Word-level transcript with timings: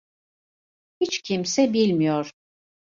Hiç 1.01 1.21
kimse 1.21 1.73
bilmiyor. 1.73 2.31